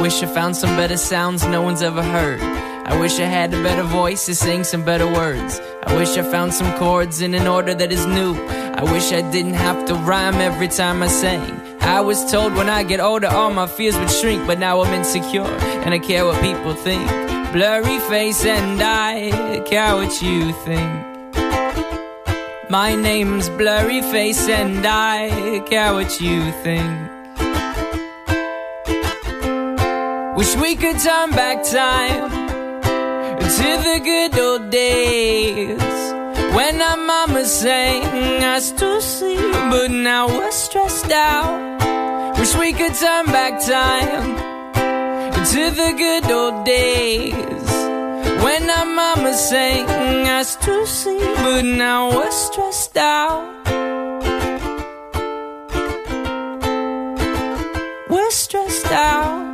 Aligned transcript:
wish 0.00 0.22
I 0.22 0.26
found 0.26 0.56
some 0.56 0.76
better 0.76 0.96
sounds 0.96 1.44
no 1.46 1.62
one's 1.62 1.82
ever 1.82 2.02
heard. 2.02 2.40
I 2.40 2.98
wish 2.98 3.18
I 3.18 3.24
had 3.24 3.52
a 3.52 3.62
better 3.62 3.82
voice 3.82 4.26
to 4.26 4.34
sing 4.34 4.64
some 4.64 4.84
better 4.84 5.06
words. 5.06 5.60
I 5.86 5.96
wish 5.96 6.16
I 6.16 6.22
found 6.22 6.54
some 6.54 6.72
chords 6.78 7.20
in 7.20 7.34
an 7.34 7.46
order 7.46 7.74
that 7.74 7.92
is 7.92 8.06
new. 8.06 8.34
I 8.80 8.82
wish 8.82 9.12
I 9.12 9.22
didn't 9.30 9.54
have 9.54 9.86
to 9.86 9.94
rhyme 9.94 10.36
every 10.36 10.68
time 10.68 11.02
I 11.02 11.08
sang. 11.08 11.60
I 11.80 12.00
was 12.00 12.30
told 12.30 12.54
when 12.54 12.68
I 12.68 12.82
get 12.82 13.00
older 13.00 13.26
all 13.26 13.50
my 13.50 13.66
fears 13.66 13.96
would 13.98 14.10
shrink, 14.10 14.46
but 14.46 14.58
now 14.58 14.82
I'm 14.82 14.94
insecure 14.94 15.42
and 15.84 15.92
I 15.92 15.98
care 15.98 16.24
what 16.24 16.40
people 16.40 16.74
think. 16.74 17.06
Blurry 17.52 17.98
face 18.08 18.44
and 18.44 18.80
I 18.80 19.62
care 19.66 19.94
what 19.94 20.22
you 20.22 20.52
think. 20.64 21.08
My 22.70 22.94
name's 22.94 23.48
Blurry 23.48 24.02
Face 24.02 24.46
and 24.48 24.86
I 24.86 25.60
care 25.60 25.94
what 25.94 26.20
you 26.20 26.52
think. 26.62 27.17
Wish 30.38 30.54
we 30.54 30.76
could 30.76 31.00
turn 31.00 31.30
back 31.32 31.64
time 31.64 32.30
to 33.56 33.68
the 33.86 34.00
good 34.04 34.38
old 34.38 34.70
days 34.70 35.82
when 36.54 36.80
our 36.80 36.96
mama 36.96 37.44
sang 37.44 38.44
us 38.44 38.70
to 38.70 39.00
sleep, 39.00 39.52
but 39.68 39.90
now 39.90 40.28
we're 40.28 40.52
stressed 40.52 41.10
out. 41.10 42.38
Wish 42.38 42.54
we 42.54 42.72
could 42.72 42.94
turn 42.94 43.26
back 43.26 43.60
time 43.60 44.36
to 45.52 45.70
the 45.80 45.92
good 45.98 46.30
old 46.30 46.64
days 46.64 47.70
when 48.44 48.70
our 48.70 48.86
mama 48.86 49.34
sang 49.34 49.88
us 50.28 50.54
to 50.54 50.86
sleep, 50.86 51.34
but 51.38 51.62
now 51.62 52.10
we're 52.14 52.30
stressed 52.30 52.96
out. 52.96 53.42
We're 58.08 58.30
stressed 58.30 58.92
out. 58.92 59.47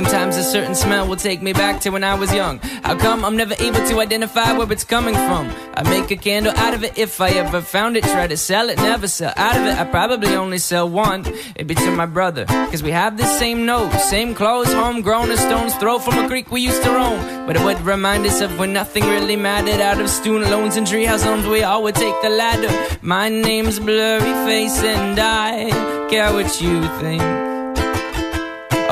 Sometimes 0.00 0.38
a 0.38 0.42
certain 0.42 0.74
smell 0.74 1.06
will 1.06 1.16
take 1.16 1.42
me 1.42 1.52
back 1.52 1.82
to 1.82 1.90
when 1.90 2.04
I 2.04 2.14
was 2.14 2.32
young. 2.32 2.58
How 2.84 2.96
come 2.96 3.22
I'm 3.22 3.36
never 3.36 3.54
able 3.58 3.86
to 3.86 4.00
identify 4.00 4.56
where 4.56 4.72
it's 4.72 4.82
coming 4.82 5.12
from? 5.12 5.52
I 5.74 5.82
make 5.82 6.10
a 6.10 6.16
candle 6.16 6.54
out 6.56 6.72
of 6.72 6.82
it 6.82 6.96
if 6.96 7.20
I 7.20 7.28
ever 7.32 7.60
found 7.60 7.98
it. 7.98 8.04
Try 8.04 8.26
to 8.26 8.36
sell 8.38 8.70
it, 8.70 8.78
never 8.78 9.06
sell 9.06 9.34
out 9.36 9.58
of 9.58 9.66
it. 9.66 9.76
I 9.78 9.84
probably 9.84 10.34
only 10.36 10.56
sell 10.56 10.88
one. 10.88 11.26
It'd 11.54 11.66
be 11.66 11.74
to 11.74 11.90
my 11.90 12.06
brother. 12.06 12.46
Cause 12.46 12.82
we 12.82 12.92
have 12.92 13.18
the 13.18 13.26
same 13.26 13.66
nose, 13.66 13.92
same 14.08 14.34
clothes, 14.34 14.72
homegrown, 14.72 15.30
a 15.32 15.36
stone's 15.36 15.74
throw 15.74 15.98
from 15.98 16.24
a 16.24 16.26
creek 16.28 16.50
we 16.50 16.62
used 16.62 16.82
to 16.82 16.90
roam. 16.90 17.46
But 17.46 17.56
it 17.56 17.62
would 17.62 17.82
remind 17.82 18.24
us 18.24 18.40
of 18.40 18.58
when 18.58 18.72
nothing 18.72 19.04
really 19.04 19.36
mattered. 19.36 19.82
Out 19.82 20.00
of 20.00 20.08
student 20.08 20.50
loans 20.50 20.76
and 20.76 20.86
treehouse 20.86 21.22
homes, 21.22 21.46
we 21.46 21.62
all 21.62 21.82
would 21.82 21.94
take 21.94 22.14
the 22.22 22.30
ladder. 22.30 22.72
My 23.02 23.28
name's 23.28 23.78
Blurry 23.78 24.32
Face 24.48 24.82
and 24.82 25.20
I 25.20 26.08
care 26.08 26.32
what 26.32 26.58
you 26.62 26.80
think. 27.00 27.49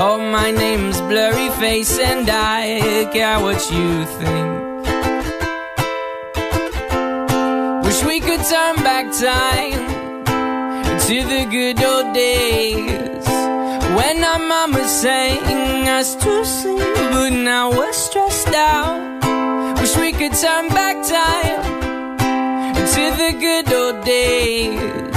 Oh, 0.01 0.17
my 0.17 0.53
name's 0.53 1.01
Blurry 1.01 1.49
Face 1.59 1.99
and 1.99 2.31
I 2.31 3.11
care 3.13 3.41
what 3.41 3.61
you 3.69 4.05
think. 4.21 4.49
Wish 7.85 8.05
we 8.05 8.21
could 8.21 8.45
turn 8.47 8.77
back 8.77 9.07
time 9.11 10.25
to 11.01 11.17
the 11.33 11.49
good 11.51 11.83
old 11.83 12.15
days 12.15 13.27
when 13.97 14.23
our 14.23 14.39
mama 14.39 14.87
sang 14.87 15.89
us 15.89 16.15
to 16.15 16.45
sleep, 16.45 16.95
but 17.11 17.31
now 17.31 17.73
we're 17.73 17.93
stressed 17.93 18.55
out. 18.55 19.81
Wish 19.81 19.97
we 19.97 20.13
could 20.13 20.35
turn 20.35 20.69
back 20.69 20.95
time 21.03 22.19
to 22.95 23.03
the 23.17 23.37
good 23.41 23.73
old 23.73 24.05
days. 24.05 25.08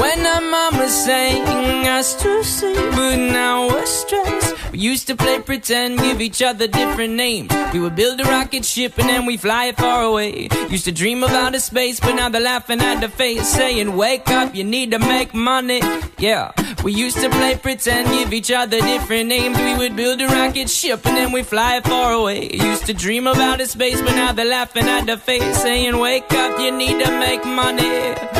When 0.00 0.24
our 0.24 0.40
mama 0.40 0.88
sang 0.88 1.86
us 1.86 2.14
to 2.22 2.42
sleep, 2.42 2.76
but 2.92 3.16
now 3.16 3.68
we're 3.68 3.84
stressed. 3.84 4.72
We 4.72 4.78
used 4.78 5.06
to 5.08 5.14
play 5.14 5.40
pretend, 5.40 5.98
give 5.98 6.22
each 6.22 6.40
other 6.40 6.66
different 6.66 7.14
names. 7.14 7.52
We 7.74 7.80
would 7.80 7.96
build 7.96 8.18
a 8.20 8.24
rocket 8.24 8.64
ship 8.64 8.98
and 8.98 9.08
then 9.08 9.26
we 9.26 9.36
fly 9.36 9.66
it 9.66 9.76
far 9.76 10.02
away. 10.02 10.48
Used 10.70 10.86
to 10.86 10.92
dream 10.92 11.22
of 11.22 11.30
outer 11.32 11.60
space, 11.60 12.00
but 12.00 12.14
now 12.14 12.30
they're 12.30 12.40
laughing 12.40 12.80
at 12.80 13.00
the 13.00 13.10
face, 13.10 13.46
saying, 13.46 13.94
Wake 13.94 14.30
up, 14.30 14.54
you 14.54 14.64
need 14.64 14.92
to 14.92 14.98
make 14.98 15.34
money. 15.34 15.82
Yeah, 16.18 16.52
we 16.82 16.94
used 16.94 17.18
to 17.18 17.28
play 17.28 17.56
pretend, 17.56 18.08
give 18.08 18.32
each 18.32 18.50
other 18.50 18.80
different 18.80 19.28
names. 19.28 19.58
We 19.58 19.76
would 19.76 19.96
build 19.96 20.20
a 20.22 20.28
rocket 20.28 20.70
ship 20.70 21.04
and 21.04 21.14
then 21.14 21.30
we 21.30 21.42
fly 21.42 21.76
it 21.76 21.84
far 21.84 22.14
away. 22.14 22.50
Used 22.54 22.86
to 22.86 22.94
dream 22.94 23.26
of 23.26 23.36
outer 23.36 23.66
space, 23.66 24.00
but 24.00 24.12
now 24.12 24.32
they're 24.32 24.46
laughing 24.46 24.84
at 24.84 25.04
the 25.04 25.18
face, 25.18 25.60
saying, 25.60 25.98
Wake 25.98 26.32
up, 26.32 26.58
you 26.58 26.70
need 26.70 27.04
to 27.04 27.10
make 27.18 27.44
money. 27.44 28.39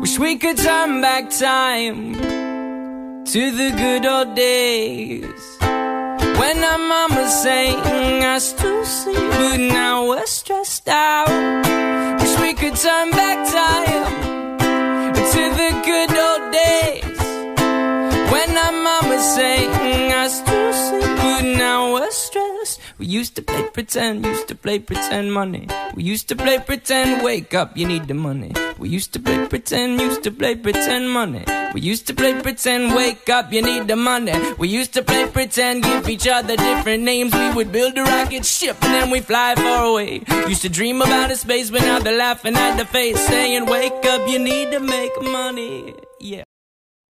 Wish 0.00 0.18
we 0.18 0.36
could 0.36 0.56
turn 0.56 1.02
back 1.02 1.28
time 1.28 2.14
to 2.14 3.50
the 3.50 3.70
good 3.76 4.06
old 4.06 4.34
days 4.34 5.58
when 5.60 6.64
our 6.64 6.78
mama 6.78 7.28
sang 7.28 8.24
us 8.24 8.54
to 8.54 8.86
sleep, 8.86 9.16
but 9.16 9.58
now 9.58 10.08
we're 10.08 10.24
stressed 10.24 10.88
out. 10.88 11.28
Wish 12.18 12.40
we 12.40 12.54
could 12.54 12.76
turn 12.76 13.10
back 13.10 13.38
time 13.52 14.58
to 15.34 15.42
the 15.60 15.70
good 15.84 16.12
old 16.16 16.44
days 16.50 17.20
when 18.32 18.56
our 18.56 18.72
mama 18.72 19.18
sang 19.20 20.12
us 20.12 20.40
to 20.40 20.72
sleep, 20.72 21.16
but 21.18 21.42
now 21.42 21.92
we're 21.92 22.10
stressed. 22.10 22.80
We 22.96 23.04
used 23.04 23.36
to 23.36 23.42
play 23.42 23.64
pretend, 23.68 24.24
used 24.24 24.48
to 24.48 24.54
play 24.54 24.78
pretend 24.78 25.34
money. 25.34 25.68
We 25.94 26.04
used 26.04 26.26
to 26.30 26.36
play 26.36 26.58
pretend, 26.58 27.22
wake 27.22 27.52
up, 27.52 27.76
you 27.76 27.86
need 27.86 28.08
the 28.08 28.14
money. 28.14 28.54
We 28.80 28.88
used 28.88 29.12
to 29.12 29.20
play 29.20 29.46
pretend, 29.46 30.00
used 30.00 30.22
to 30.22 30.30
play 30.30 30.56
pretend 30.56 31.10
money. 31.10 31.44
We 31.74 31.82
used 31.82 32.06
to 32.06 32.14
play 32.14 32.32
pretend, 32.40 32.94
wake 32.94 33.28
up, 33.28 33.52
you 33.52 33.60
need 33.60 33.88
the 33.88 33.94
money. 33.94 34.32
We 34.56 34.68
used 34.68 34.94
to 34.94 35.02
play 35.02 35.26
pretend, 35.26 35.82
give 35.82 36.08
each 36.08 36.26
other 36.26 36.56
different 36.56 37.02
names. 37.02 37.34
We 37.34 37.52
would 37.52 37.72
build 37.72 37.98
a 37.98 38.04
rocket 38.04 38.46
ship 38.46 38.82
and 38.82 38.94
then 38.94 39.10
we 39.10 39.20
fly 39.20 39.54
far 39.54 39.84
away. 39.84 40.22
Used 40.48 40.62
to 40.62 40.70
dream 40.70 41.02
about 41.02 41.30
a 41.30 41.36
space, 41.36 41.70
but 41.70 41.82
now 41.82 41.98
they're 41.98 42.16
laughing 42.16 42.56
at 42.56 42.78
the 42.78 42.86
face, 42.86 43.20
saying, 43.26 43.66
Wake 43.66 44.06
up, 44.06 44.26
you 44.26 44.38
need 44.38 44.70
to 44.70 44.80
make 44.80 45.12
money. 45.20 45.94